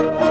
[0.00, 0.29] Thank you.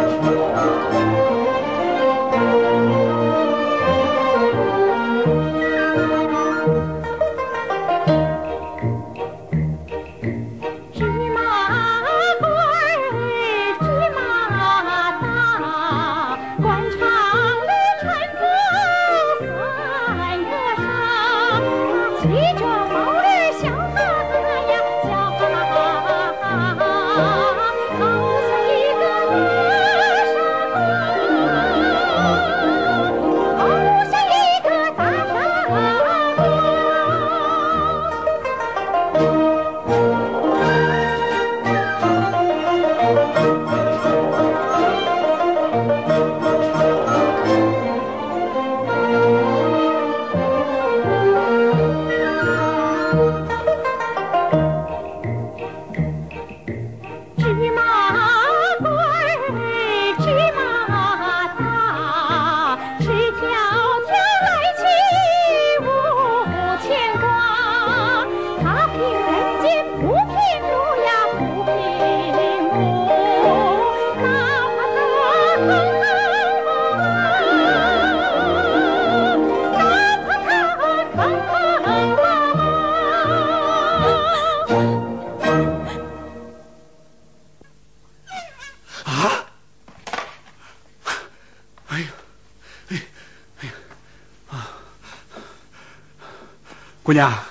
[97.10, 97.44] 姑娘，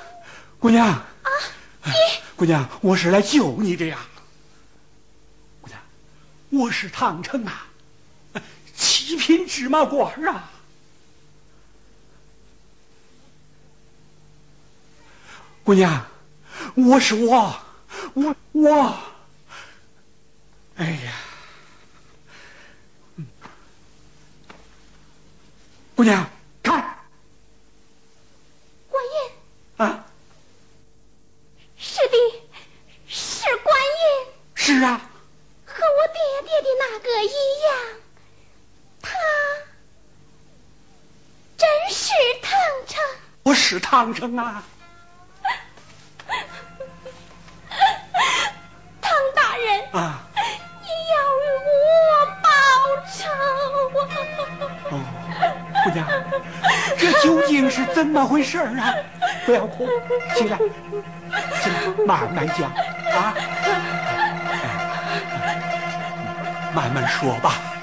[0.61, 1.05] 姑娘，啊，
[2.37, 3.99] 姑娘，我是来救你的呀。
[5.61, 5.81] 姑娘，
[6.51, 7.67] 我是唐城啊，
[8.77, 10.49] 七品芝麻官啊。
[15.65, 16.07] 姑娘，
[16.77, 17.61] 我是我，
[18.15, 18.97] 我我，
[20.77, 21.13] 哎呀，
[25.97, 26.31] 姑娘。
[29.79, 30.05] 啊！
[31.79, 32.17] 是的，
[33.07, 34.27] 是观音。
[34.69, 35.01] 是啊，
[35.65, 37.33] 和我爹爹的那个一
[37.65, 37.73] 样，
[39.01, 39.09] 他
[41.57, 42.13] 真是
[42.43, 42.53] 唐
[42.87, 43.03] 城。
[43.45, 44.63] 我是唐城啊。
[49.01, 50.29] 唐大人啊，
[50.83, 51.43] 你要与
[52.05, 52.09] 我
[52.43, 52.49] 报
[53.17, 53.25] 仇
[54.03, 54.05] 啊！
[54.93, 54.95] 哦，
[55.85, 56.05] 姑娘，
[56.99, 58.95] 这究竟是怎么回事啊？
[59.47, 59.89] 不要哭，
[60.37, 62.71] 起来，起来，慢慢讲
[63.17, 63.35] 啊，
[66.79, 67.78] 慢慢说吧。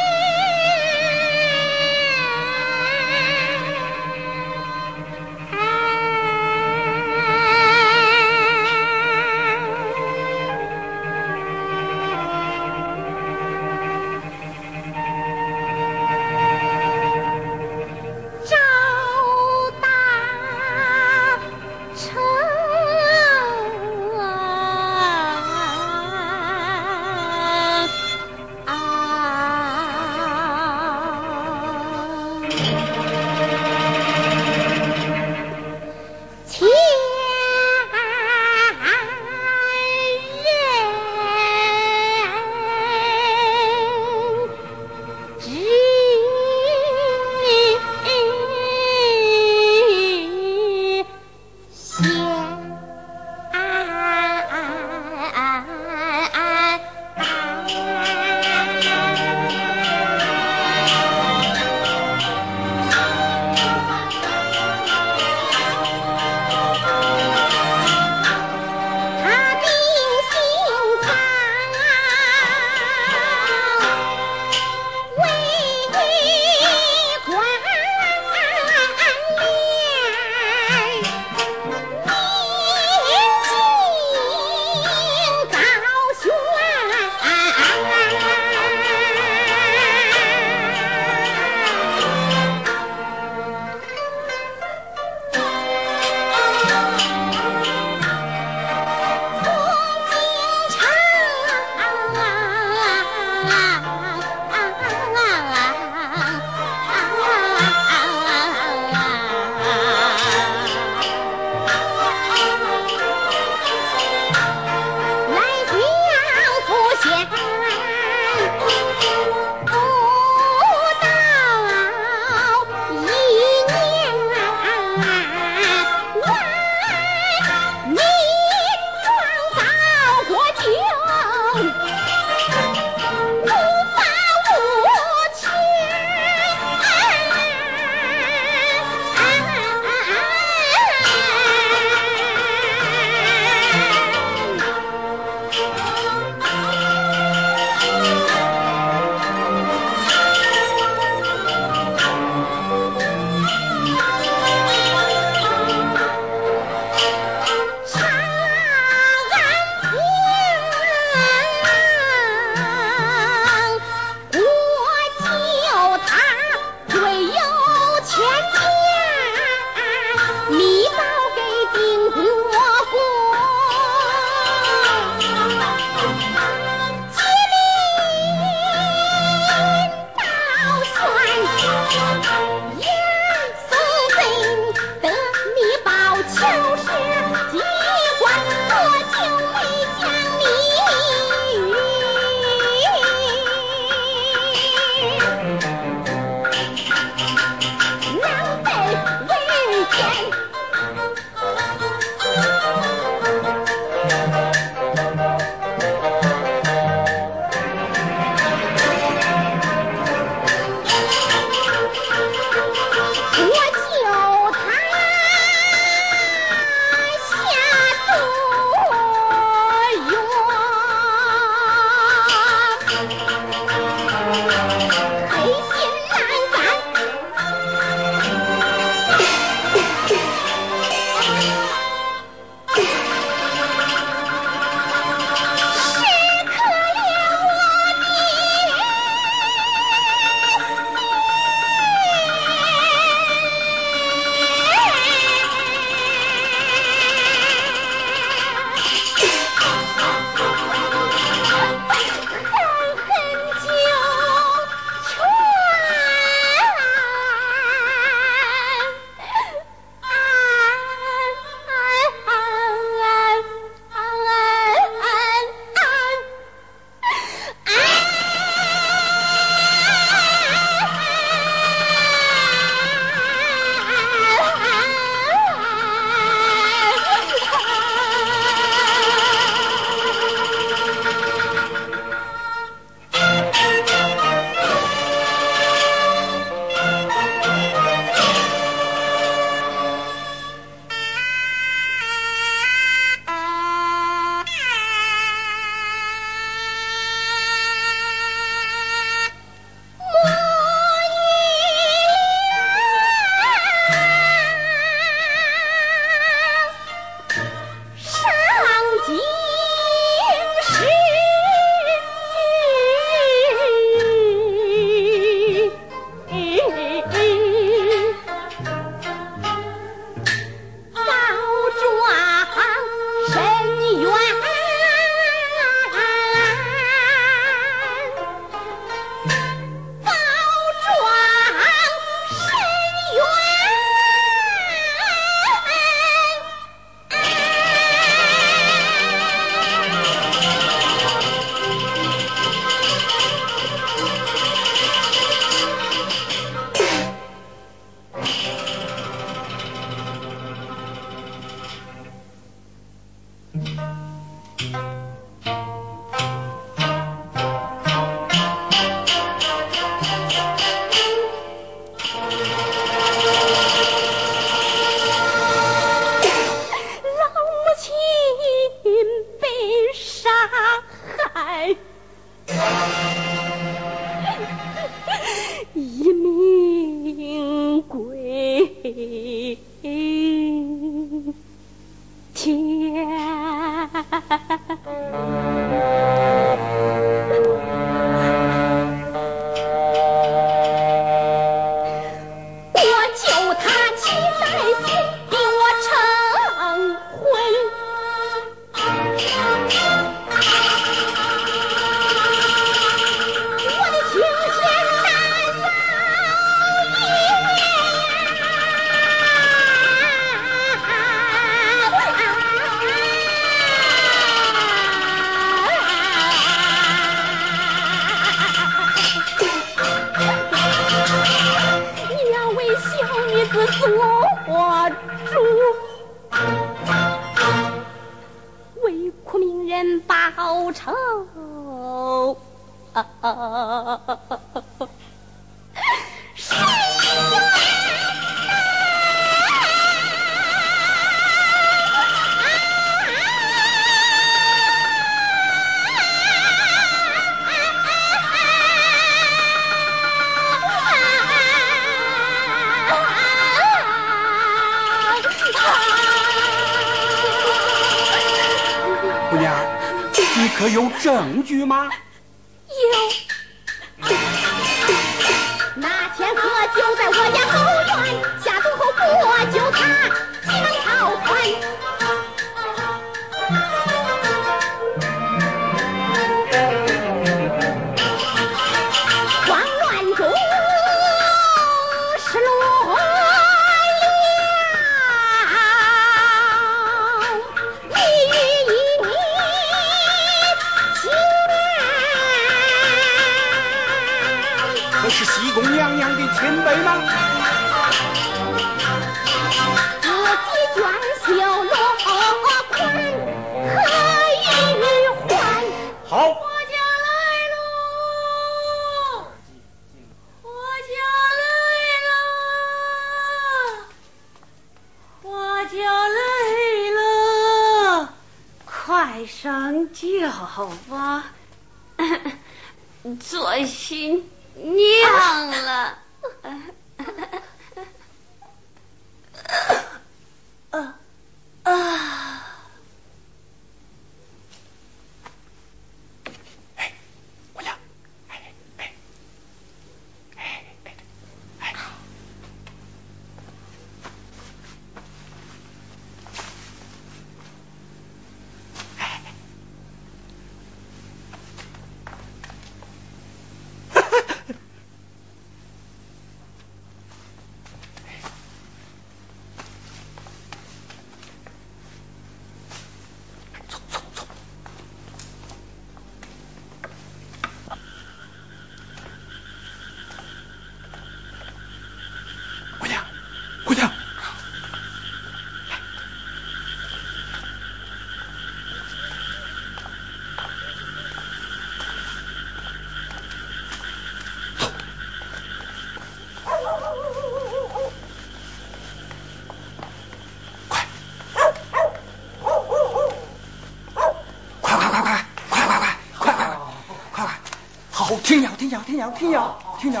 [598.80, 599.40] 听见听见
[599.78, 600.00] 听见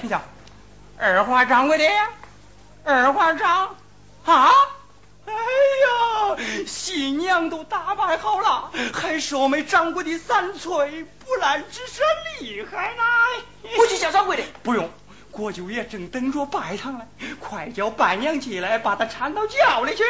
[0.00, 0.20] 听见，
[0.98, 1.84] 二花掌柜的，
[2.84, 3.76] 二花掌
[4.24, 4.50] 啊！
[5.26, 6.36] 哎呀，
[6.66, 12.02] 新娘都打扮好了，还是我们掌柜的三寸不烂之舌
[12.40, 13.02] 厉害呢！
[13.78, 14.90] 我去叫掌柜的，不用，
[15.30, 17.06] 国舅爷正等着拜堂呢，
[17.40, 20.02] 快叫伴娘进来，把他搀到轿里去！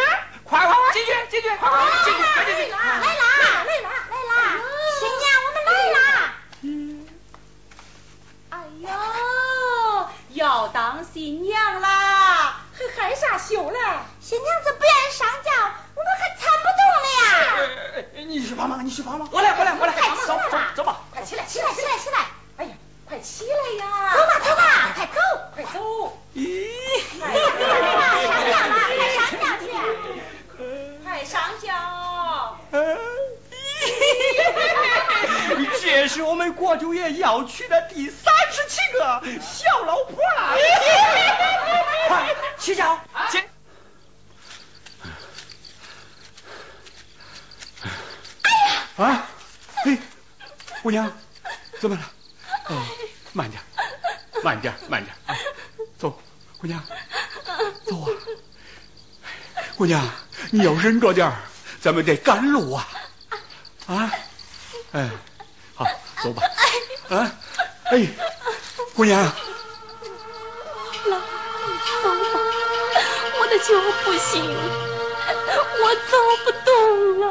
[0.45, 2.71] 快快快，进去进去，快快进去快进去！
[2.71, 3.91] 来啦来啦，
[4.99, 6.01] 新娘我们来啦！
[8.81, 13.79] 哟，要当新娘啦，还害啥羞嘞？
[14.21, 15.53] 新娘子不愿意上轿，
[15.95, 18.05] 我们还搀不动了呀。
[18.27, 19.29] 你去帮忙，你去帮忙。
[19.31, 19.93] 我来，我来，我来。
[19.93, 22.19] 快走走走吧，快起来，起来，起来，起来。
[22.57, 22.73] 哎呀，
[23.07, 24.13] 快起来呀！
[24.13, 25.21] 走吧，走吧，快走，
[25.55, 26.19] 快走。
[26.35, 26.69] 咦，
[27.21, 29.71] 快上轿了，快上轿去，
[31.05, 32.59] 快上轿。
[35.81, 40.57] 这是我们国舅爷要娶的第三十七个小老婆了。
[42.07, 43.43] 快，起脚，起。
[48.97, 49.27] 啊，
[49.85, 49.99] 哎，
[50.83, 51.13] 姑娘，
[51.81, 52.03] 怎么了？
[53.33, 53.61] 慢点，
[54.45, 55.17] 慢点，慢点！
[55.99, 56.23] 走，
[56.59, 56.81] 姑娘，
[57.85, 58.09] 走啊！
[59.77, 60.09] 姑娘，
[60.53, 61.33] 你要忍着点
[61.81, 62.89] 咱们得赶路啊！
[63.89, 64.13] 啊，
[64.93, 65.11] 哎，
[65.75, 65.85] 好，
[66.23, 66.45] 走吧，
[67.11, 67.33] 啊。
[67.85, 68.09] 哎，
[68.95, 69.31] 姑娘，来，
[73.39, 73.75] 我的脚
[74.05, 74.33] 不行，
[75.81, 76.13] 我走
[76.45, 76.73] 不动
[77.21, 77.29] 了。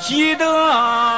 [0.00, 1.17] 记得。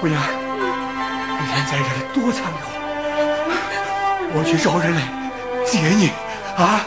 [0.00, 2.58] 姑娘，你人在这里多残酷，
[4.32, 5.02] 我去找人来
[5.66, 6.10] 接你
[6.56, 6.80] 啊！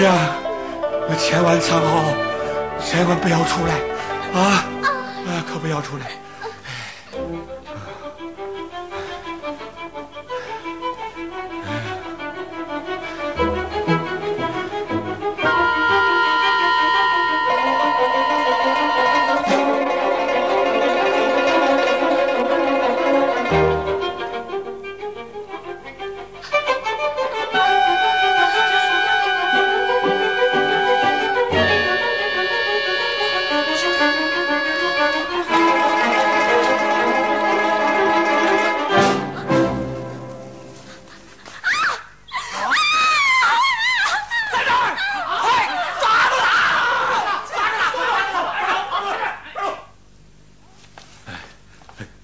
[0.00, 0.16] 姑娘，
[1.18, 2.02] 千万藏好，
[2.80, 3.74] 千万不要出来
[4.32, 4.64] 啊！
[5.28, 6.06] 啊，可不要出来。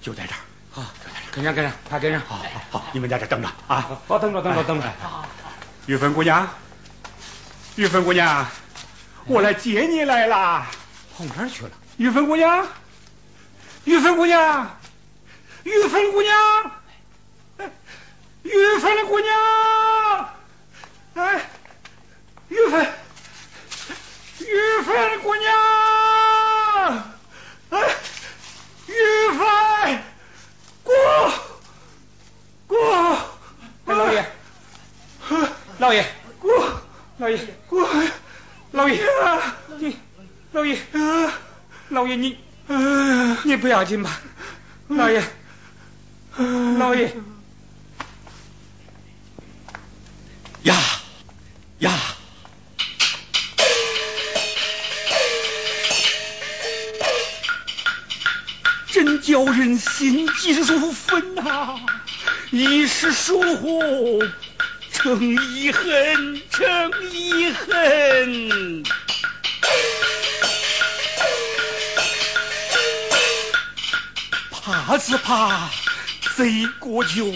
[0.07, 0.39] 就在这儿
[0.79, 1.35] 啊，就在这儿。
[1.35, 2.21] 跟上，跟上，快跟上！
[2.25, 3.99] 好好好，你们在这儿等着啊。
[4.07, 4.87] 好，等着，等着，等着。
[5.85, 6.47] 玉芬姑娘，
[7.75, 8.47] 玉芬姑娘，
[9.25, 10.65] 我来接你来了。
[11.17, 11.71] 跑哪儿去了？
[11.97, 12.65] 玉芬姑娘，
[13.83, 14.77] 玉芬姑娘，
[15.63, 16.71] 玉芬姑娘，
[17.57, 17.69] 哎
[18.43, 20.29] 玉芬姑娘，
[21.15, 21.49] 哎，
[22.47, 22.87] 玉芬，
[24.39, 25.53] 玉芬姑娘，
[27.71, 27.77] 哎，
[28.87, 28.93] 玉
[29.37, 30.03] 芬，
[30.83, 30.91] 姑，
[32.67, 32.75] 姑，
[33.85, 34.25] 哎，老爷，
[35.79, 36.05] 老爷，
[36.39, 36.49] 姑，
[37.17, 37.83] 老爷，姑，
[38.71, 39.03] 老爷，
[39.79, 39.97] 你，
[40.51, 40.77] 老爷，
[41.89, 42.37] 老爷，你
[43.43, 44.21] 你不要紧吧？
[44.87, 45.23] 老爷，
[46.77, 47.11] 老爷，
[50.61, 50.75] 呀
[51.79, 51.91] 呀！
[58.91, 61.79] 真叫人心急如焚呐！
[62.51, 64.23] 一时疏忽，
[64.93, 65.21] 成
[65.53, 68.83] 遗恨，成遗恨。
[74.61, 75.69] 怕是怕
[76.35, 77.33] 贼过酒，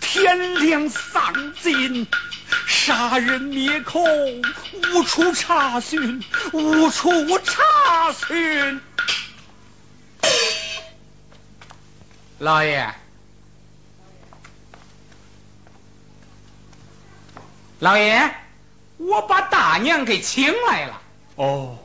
[0.00, 2.06] 天良丧尽，
[2.66, 4.00] 杀人灭口，
[4.94, 8.80] 无处查询，无处查询。
[12.38, 12.94] 老爷，
[17.86, 18.34] 老爷，
[18.96, 21.00] 我把大娘给请来了。
[21.36, 21.78] 哦，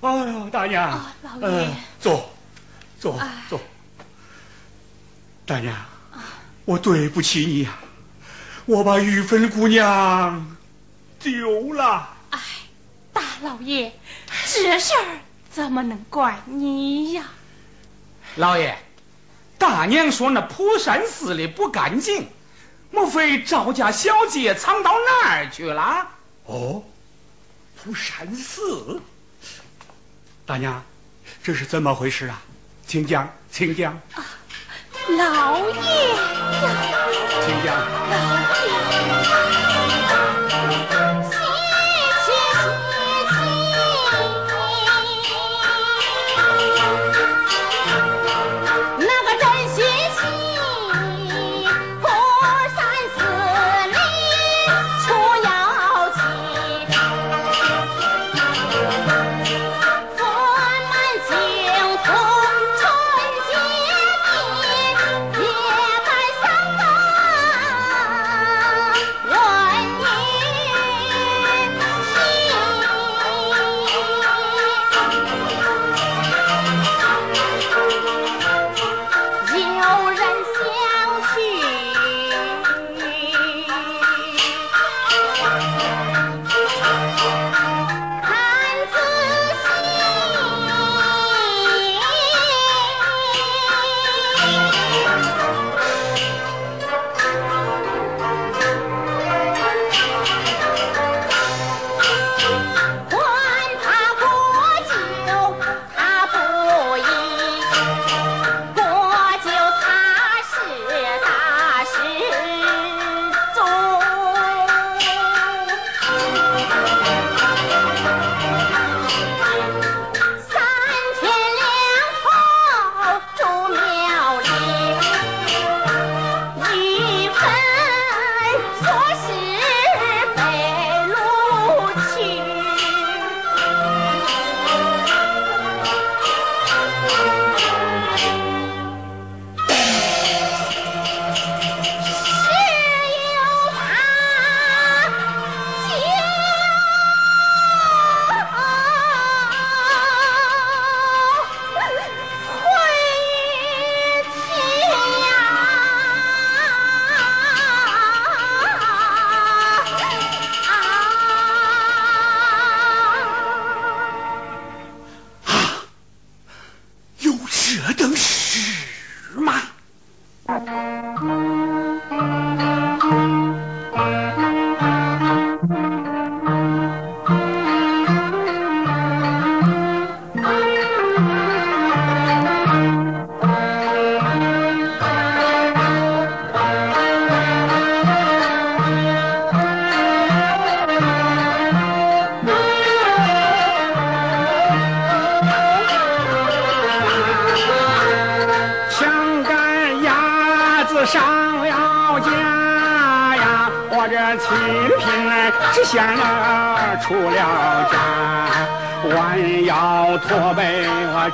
[0.00, 2.30] 哎呦，大娘，啊老爷呃坐，
[2.98, 3.60] 坐哎，坐。
[5.44, 5.76] 大娘，
[6.64, 7.76] 我对不起你呀、
[8.64, 10.56] 我把玉芬姑娘
[11.20, 12.08] 丢了。
[12.30, 12.40] 哎，
[13.12, 13.92] 大老爷，
[14.54, 15.18] 这事儿
[15.50, 17.24] 怎么能怪你呀？
[18.36, 18.78] 老爷，
[19.58, 22.26] 大娘说那蒲山寺里不干净，
[22.94, 26.06] 莫非赵家小姐藏到哪儿去了？
[26.46, 26.84] 哦，
[27.82, 29.02] 蒲山寺，
[30.46, 30.84] 大娘，
[31.42, 32.40] 这是怎么回事啊？
[32.86, 34.00] 请讲，请讲，
[35.18, 37.08] 老爷呀，
[37.44, 37.74] 请讲。
[38.10, 38.74] 老爷。
[38.96, 39.53] 那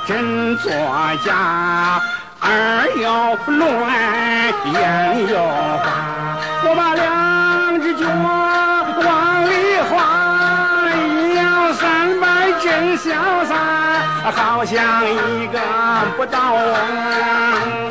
[0.07, 0.71] 真作
[1.23, 2.01] 假，
[2.39, 3.61] 二又乱
[4.73, 5.85] 眼又花，
[6.63, 8.07] 我把两只脚
[9.05, 9.51] 往里
[9.89, 9.93] 划，
[10.91, 13.53] 一摇三摆真潇洒，
[14.31, 15.59] 好像一个
[16.17, 17.90] 不倒翁。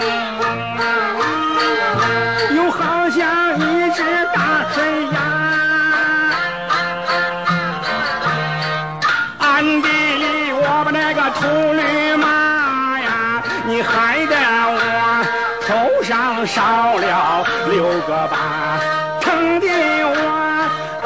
[18.01, 18.79] 个把，
[19.21, 19.67] 疼的
[20.05, 20.15] 我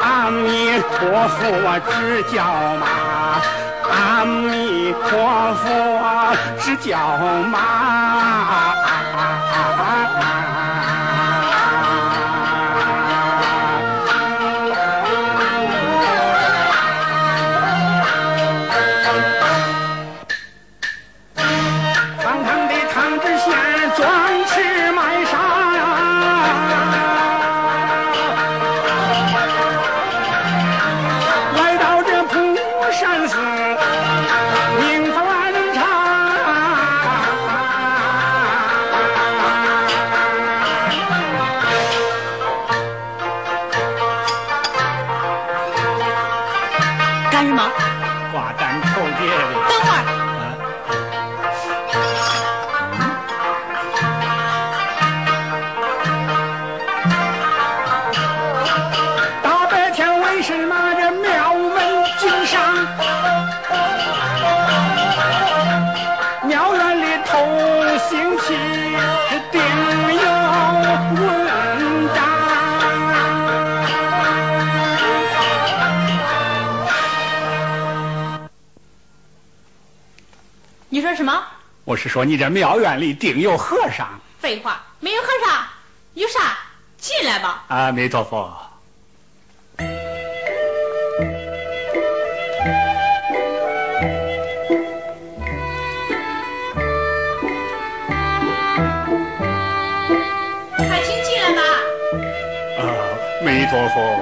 [0.01, 2.43] 阿弥陀佛我直叫
[2.81, 2.83] 妈，
[3.89, 3.93] 阿
[4.25, 5.09] 弥陀
[5.55, 6.95] 佛我直叫
[7.49, 8.74] 妈。
[82.15, 84.21] 说你这庙院里定有和尚。
[84.39, 85.67] 废话，没有和尚，
[86.13, 86.57] 有啥？
[86.97, 87.65] 进来吧。
[87.67, 88.57] 阿弥陀佛。
[89.75, 89.85] 快
[101.03, 101.61] 请进来吧。
[102.79, 102.83] 阿
[103.41, 104.14] 弥陀佛。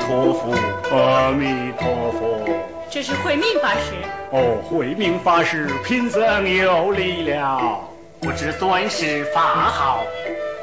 [0.00, 0.54] 陀佛，
[0.90, 2.44] 阿弥陀佛。
[2.90, 3.94] 这是慧命法师。
[4.30, 7.88] 哦，慧命法师，贫僧有礼了。
[8.20, 10.04] 不知尊师法号。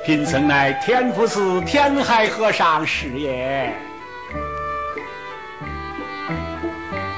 [0.05, 3.73] 贫僧乃天福寺天海和尚是也。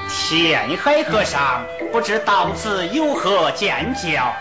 [0.08, 4.32] 天海和尚，不知到此有何见教？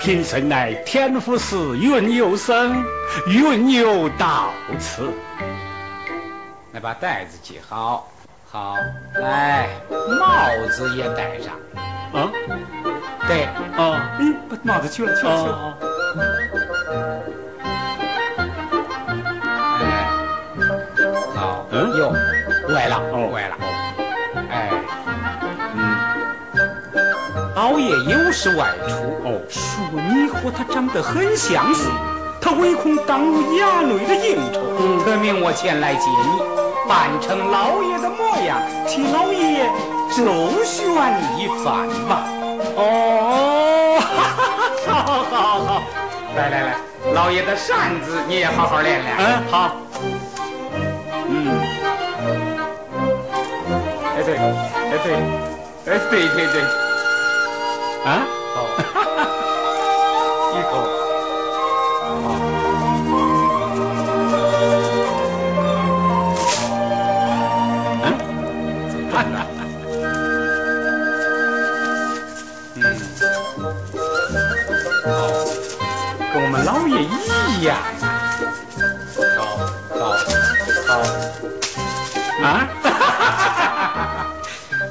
[0.00, 2.84] 贫僧乃天福寺云游僧，
[3.26, 5.10] 云游到此。
[6.74, 8.08] 来把带子系好，
[8.50, 8.74] 好，
[9.14, 9.68] 来
[10.18, 11.54] 帽子也戴上。
[12.12, 12.28] 啊？
[13.28, 15.78] 对，哦，嗯，把帽子取了，取了，去了。
[19.78, 20.10] 哎，
[21.36, 21.96] 好，嗯？
[21.96, 22.12] 哟，
[22.74, 23.30] 歪了，哦。
[23.32, 23.56] 歪了，
[24.50, 24.72] 哎，
[25.76, 25.78] 嗯，
[27.54, 31.88] 熬夜有时外出，哦，说你和他长得很相似，
[32.40, 36.53] 他唯恐耽误衙内的应酬，特命我前来接你，
[36.88, 39.66] 扮成老爷的模样，替老爷
[40.16, 40.84] 周旋
[41.38, 42.24] 一番吧。
[42.76, 43.98] 哦，
[44.86, 45.82] 好好好，
[46.36, 46.76] 来来来，
[47.12, 49.16] 老爷的扇子你也好好练练。
[49.18, 49.76] 嗯，好，
[51.28, 51.60] 嗯，
[54.16, 55.14] 哎对，哎对，
[55.86, 56.62] 哎对对对，
[58.04, 58.56] 啊，好，
[60.52, 60.72] 一口，
[76.64, 77.76] 老爷一样。
[79.36, 79.44] 好，
[79.90, 80.00] 好，
[80.88, 80.90] 好，
[82.42, 82.66] 啊，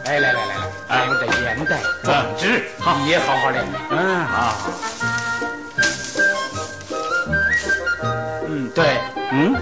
[0.06, 0.56] 哎，来来来来，
[0.88, 3.64] 咱们的烟袋壮志，好你也好好练。
[3.66, 3.82] 练。
[3.90, 4.54] 嗯，好，
[8.48, 9.00] 嗯，对，
[9.32, 9.56] 嗯，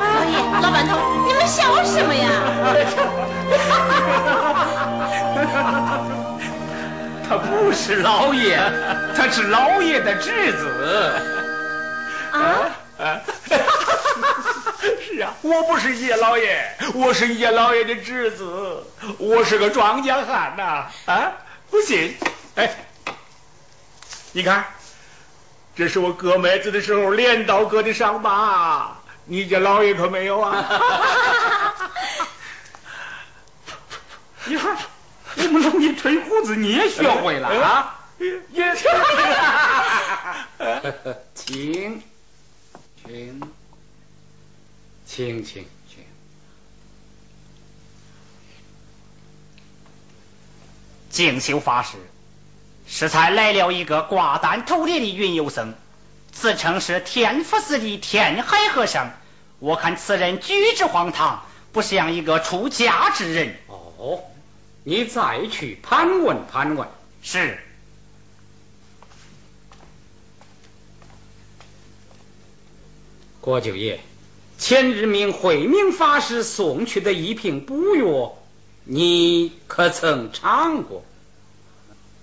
[0.00, 2.30] 老爷，老板头，你们笑什么呀？
[7.28, 8.56] 他不是老爷，
[9.16, 11.12] 他是老爷的侄子。
[12.32, 12.70] 啊？
[12.98, 13.20] 啊
[15.06, 18.84] 是啊，我不是叶老爷，我是叶老爷的侄子，
[19.18, 20.86] 我是个庄稼汉呐。
[21.06, 21.32] 啊，
[21.70, 22.16] 不信？
[22.56, 22.70] 哎，
[24.32, 24.64] 你看，
[25.76, 31.80] 这是我割麦子的时候镰刀割的伤疤，你家老爷可没有啊？
[34.46, 34.76] 你看，
[35.36, 38.00] 我们老爷吹胡子你也学会了啊？
[38.52, 38.86] 也是。
[41.34, 42.02] 请，
[43.04, 43.40] 请，
[45.06, 46.04] 请，请，请。
[51.10, 51.96] 静修法师，
[52.86, 55.74] 适才来了一个挂单头脸的云游僧，
[56.32, 59.10] 自称是天福寺的天海和尚。
[59.58, 63.56] 我看此人举止荒唐，不像一个出家之人。
[63.68, 64.20] 哦，
[64.82, 66.88] 你再去盘问盘问。
[67.22, 67.58] 是。
[73.40, 74.00] 郭九爷，
[74.58, 78.36] 前日命慧明法师送去的一瓶补药，
[78.84, 81.04] 你可曾尝过？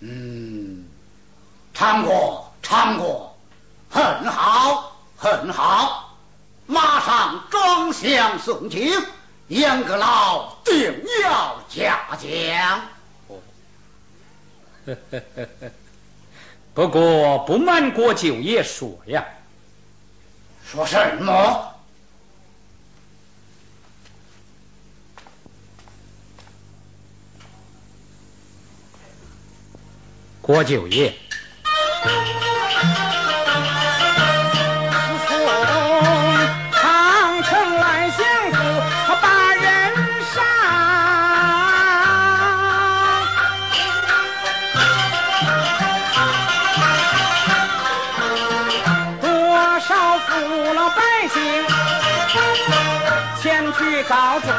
[0.02, 0.86] 嗯，
[1.76, 3.38] 唱过，唱过，
[3.90, 6.18] 很好，很好，
[6.66, 8.92] 马上装箱送去，
[9.48, 12.82] 严阁老定要嘉奖。
[14.88, 15.72] 呵呵呵呵。
[16.74, 19.26] 不过不瞒过九爷说呀。
[20.66, 21.71] 说什么？
[30.44, 31.14] 郭九爷，
[32.04, 32.10] 自
[35.28, 35.30] 从
[36.72, 38.58] 长城来相府
[39.22, 39.94] 把人
[40.34, 40.42] 杀，
[49.22, 49.30] 多
[49.80, 51.40] 少父老百姓
[53.42, 54.50] 前去告状，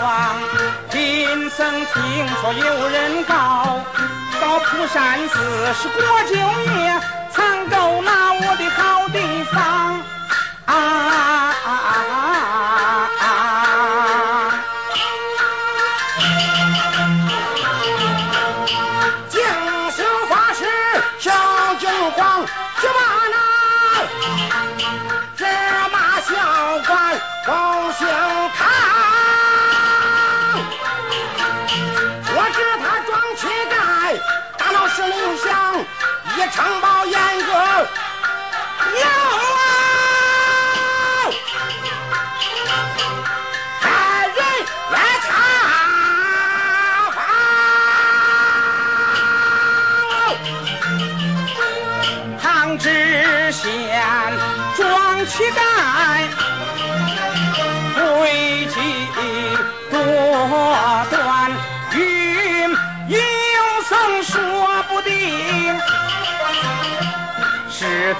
[0.90, 3.80] 贫僧听说有人告。
[4.42, 5.38] 到蒲山寺
[5.72, 10.02] 是国舅爷藏够那我的好地方。
[10.66, 11.51] 啊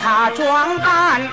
[0.01, 1.29] 他装扮。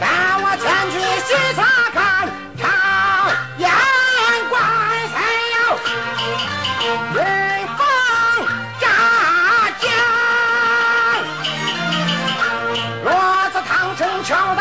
[0.00, 0.06] 带
[0.42, 0.94] 我前去
[1.26, 1.58] 细查
[1.92, 1.98] 看，
[2.56, 2.62] 查
[3.58, 3.68] 验
[4.48, 4.52] 官
[5.12, 5.14] 才
[5.54, 5.58] 有
[7.14, 7.18] 云
[7.76, 7.78] 峰
[8.80, 8.82] 炸
[9.80, 9.84] 将，
[13.04, 13.08] 骡
[13.52, 14.60] 子唐僧敲打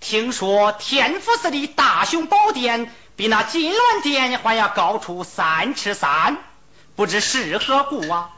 [0.00, 6.38] 听说天福寺的大雄宝殿比那金銮殿还要高出三尺三，
[6.94, 8.30] 不知是何故啊？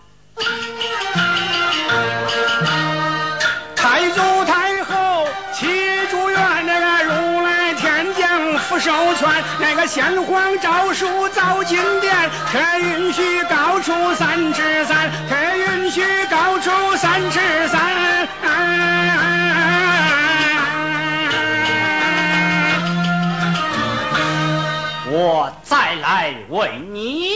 [3.77, 5.66] 太祖太后祈
[6.11, 19.20] 祝愿那个如来天降福寿全，那个先皇诏书造经典，可允许高出三尺三，可允许高出三尺三。
[25.41, 27.30] 我再来问你，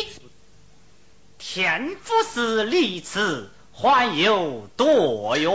[1.38, 5.50] 天福寺离此还有多远？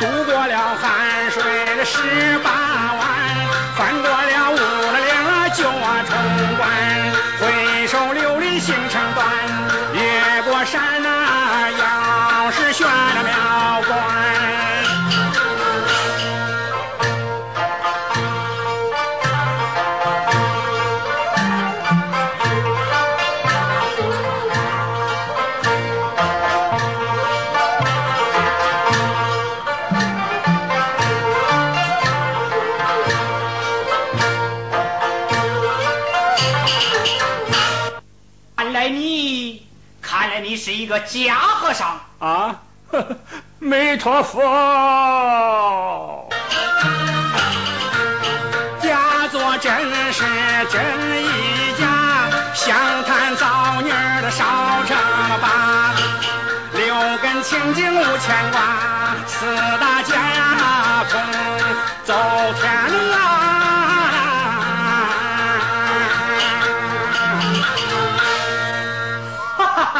[0.00, 1.42] 渡过了汗水
[1.76, 2.47] 的十八
[43.68, 46.26] 弥陀佛，
[48.80, 49.70] 假作真
[50.10, 50.24] 是
[50.70, 51.28] 真亦
[51.78, 51.84] 假，
[52.54, 53.92] 相谈造孽
[54.22, 54.42] 的少
[54.86, 54.96] 成
[55.42, 55.92] 八，
[56.72, 58.58] 六根清净无牵挂，
[59.26, 59.44] 四
[59.78, 61.20] 大家风
[62.04, 62.14] 走
[62.58, 62.66] 天
[69.58, 69.92] 哈哈哈哈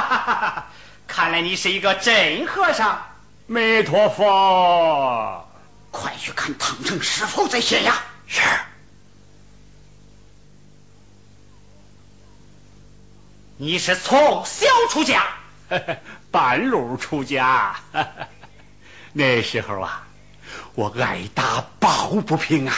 [0.55, 0.65] 哈！
[1.07, 3.03] 看来你是一个真和尚。
[3.51, 5.49] 弥陀佛，
[5.91, 7.95] 快去看唐僧是否在县衙。
[8.27, 8.43] 是。
[13.57, 15.25] 你是从小出家，
[16.31, 17.81] 半路出家。
[19.15, 20.07] 那时候啊，
[20.75, 22.77] 我爱打抱不平啊。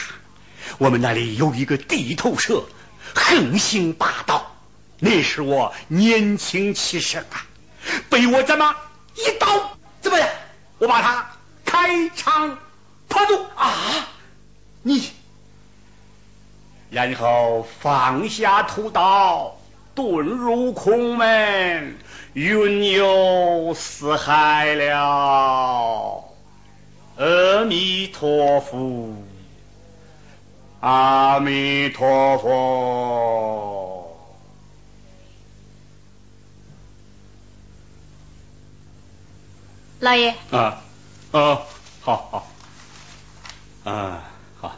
[0.79, 2.69] 我们那里有一个地头蛇，
[3.17, 4.55] 横行霸道。
[5.01, 7.45] 那时我年轻气盛啊，
[8.09, 8.77] 被我这么
[9.17, 10.29] 一刀，怎么样？
[10.81, 11.31] 我把他
[11.65, 12.59] 开肠
[13.07, 14.09] 破肚啊！
[14.83, 15.11] 你，
[16.89, 19.59] 然后放下屠刀，
[19.95, 21.99] 遁入空门，
[22.33, 26.25] 云游四海了。
[27.19, 29.15] 阿弥陀佛，
[30.81, 33.90] 阿弥陀佛。
[40.01, 40.81] 老爷，啊，
[41.33, 41.67] 哦，
[42.01, 42.51] 好好，
[43.85, 44.23] 啊，
[44.59, 44.75] 好，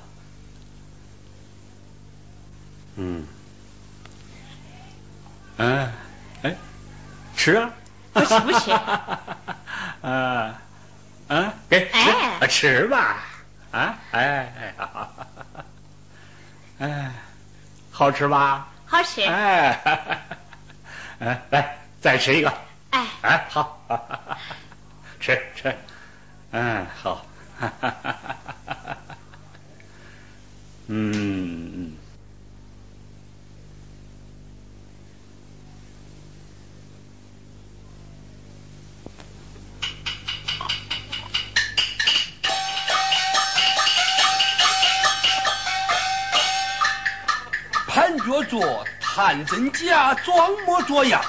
[2.96, 3.24] 嗯，
[5.58, 5.92] 嗯，
[6.42, 6.56] 哎，
[7.36, 7.70] 吃啊，
[8.12, 8.72] 不吃不吃，
[10.02, 10.60] 啊，
[11.28, 12.10] 啊，给吃，
[12.40, 13.22] 哎吃吧，
[13.70, 14.74] 啊，哎哎，
[16.80, 17.12] 哎，
[17.92, 18.66] 好吃吧？
[18.86, 19.22] 好吃。
[19.22, 20.18] 哎，哈哈哈
[21.20, 22.52] 哎，来，再吃一个，
[22.90, 24.38] 哎，哎，好，哈哈
[25.22, 25.72] 吃吃，
[26.50, 27.24] 嗯，好，
[27.56, 28.96] 哈哈哈哈哈
[30.88, 31.96] 嗯，
[47.86, 51.24] 盘脚坐，探真假，装模作样。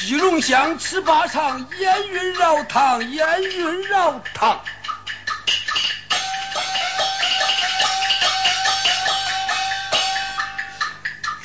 [0.00, 4.60] 西龙香吃八场，烟云绕堂，烟云绕堂。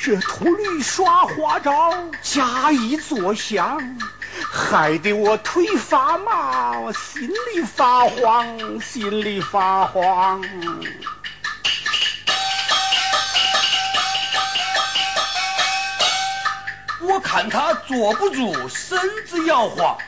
[0.00, 1.92] 这秃驴耍花招，
[2.22, 3.98] 假意作相，
[4.52, 10.40] 害得我腿发麻，我心里发慌，心里发慌。
[17.06, 19.98] 我看他坐不住，身子摇晃。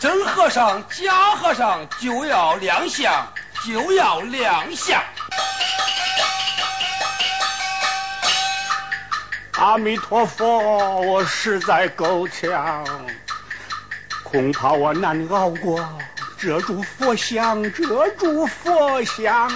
[0.00, 3.32] 真和尚、假和尚就要亮相，
[3.66, 5.02] 就要亮相。
[9.56, 12.86] 阿弥陀佛，我实在够呛，
[14.22, 15.98] 恐怕我难熬过
[16.38, 19.50] 这柱佛像，这柱佛像。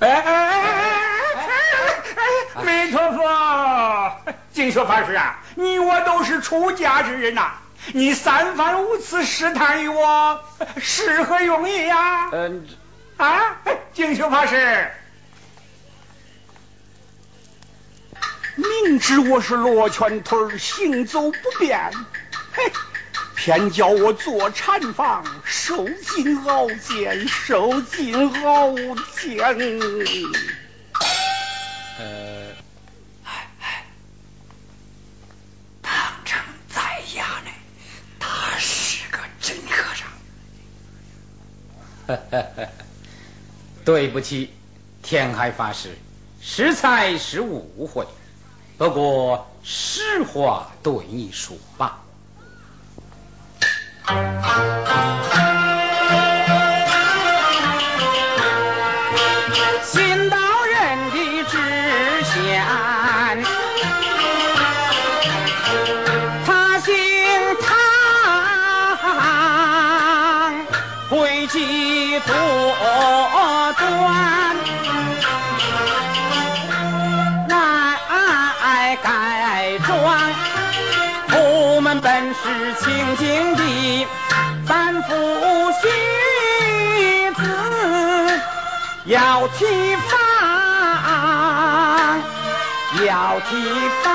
[0.00, 0.62] 哎哎哎哎
[2.16, 2.24] 哎
[2.54, 2.62] 哎！
[2.64, 7.52] 弥陀佛，净说法师啊，你我都是出家之人呐、
[7.92, 10.42] 你三番五次试探于我，
[10.78, 12.30] 是何用意呀、啊？
[12.32, 12.66] 嗯，
[13.18, 13.56] 啊，
[13.92, 14.90] 净修法师，
[18.56, 21.90] 明知我是罗圈腿，行走不便，
[22.52, 22.72] 嘿。
[23.42, 28.74] 偏叫我做禅房，受尽熬煎，受尽熬
[29.16, 29.38] 煎。
[31.98, 32.52] 呃，
[33.24, 33.48] 哎
[35.80, 36.38] 唐城
[36.68, 36.82] 在
[37.14, 37.50] 衙内，
[38.18, 40.06] 他是个真和尚。
[43.86, 44.52] 对不起，
[45.02, 45.96] 天海法师，
[46.42, 48.06] 实在是误会。
[48.76, 52.04] 不过实话对你说吧。
[54.10, 55.29] 新
[89.10, 90.18] 要提防，
[93.04, 93.50] 要提
[94.04, 94.14] 防。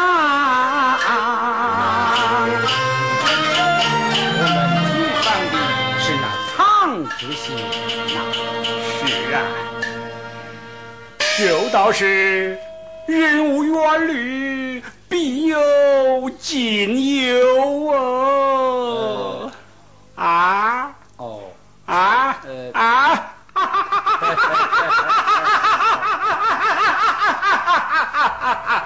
[4.38, 5.54] 我们提防的
[6.00, 6.26] 是那
[6.56, 6.56] 苍
[7.18, 7.44] 之心
[8.08, 8.16] 那。
[9.06, 9.38] 是啊，
[11.40, 12.58] 就道是
[13.06, 19.52] 人无远虑，必有近忧啊！
[20.16, 21.42] 啊哦，
[21.86, 23.32] 啊呃啊！
[23.56, 23.62] 老
[28.46, 28.82] ha ha ha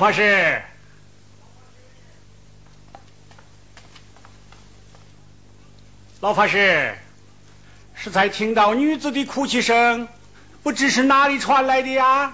[0.00, 0.62] 法师，
[6.20, 6.96] 老法师，
[7.94, 10.08] 是才听到女子的哭泣声，
[10.62, 12.32] 不知是哪里传来的呀？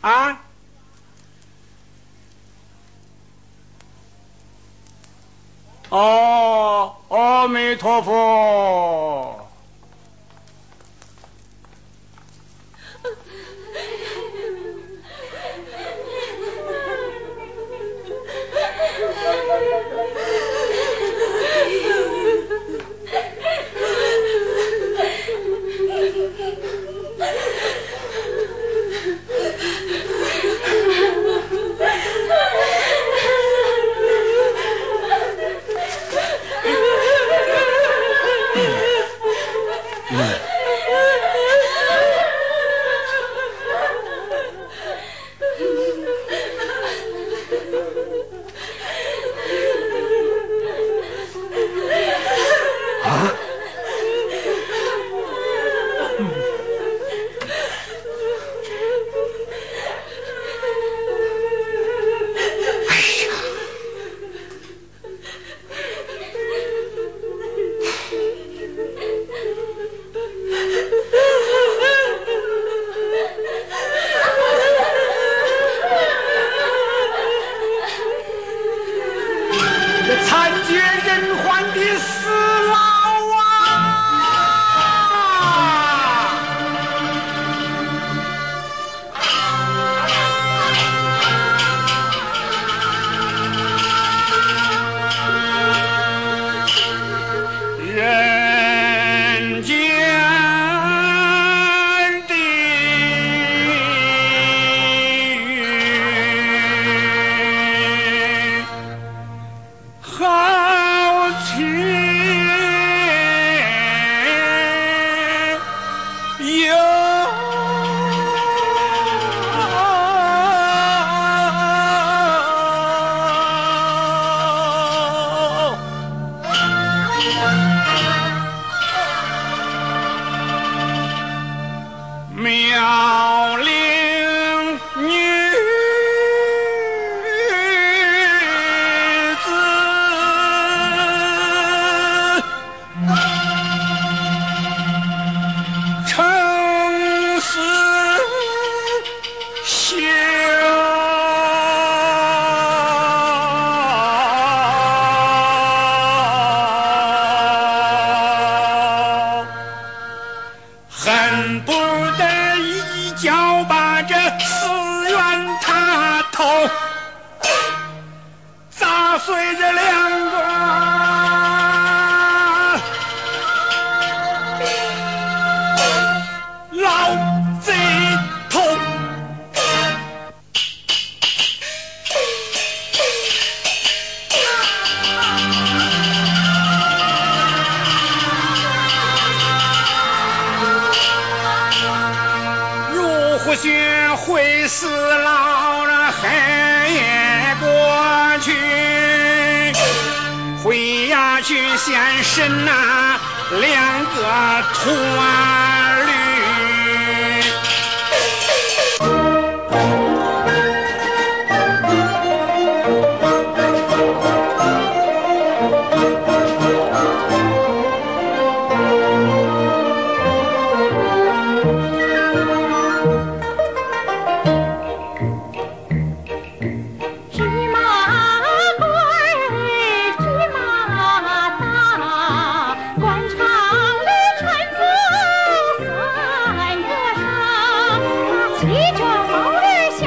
[0.00, 0.40] 啊？
[5.88, 9.31] 哦，阿弥陀佛。